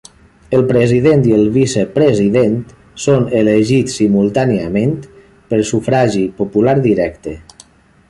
El 0.59 0.63
president 0.69 1.25
i 1.31 1.35
el 1.39 1.43
vicepresident 1.57 2.57
són 3.05 3.29
elegits 3.43 4.01
simultàniament 4.03 4.99
per 5.53 5.63
sufragi 5.75 6.29
popular 6.43 6.79
directe. 6.91 7.41